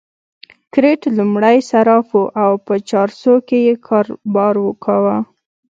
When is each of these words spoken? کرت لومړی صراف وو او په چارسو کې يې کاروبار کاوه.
کرت 0.73 1.01
لومړی 1.17 1.57
صراف 1.69 2.07
وو 2.13 2.23
او 2.43 2.51
په 2.65 2.73
چارسو 2.89 3.33
کې 3.47 3.57
يې 3.67 3.73
کاروبار 3.87 4.55
کاوه. 4.83 5.17